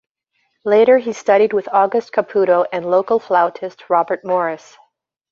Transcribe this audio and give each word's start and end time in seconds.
Later 0.65 0.97
he 0.97 1.13
studied 1.13 1.53
with 1.53 1.69
August 1.71 2.11
Caputo 2.11 2.65
and 2.73 2.89
local 2.89 3.19
flautist 3.19 3.87
Robert 3.87 4.25
Morris. 4.25 4.75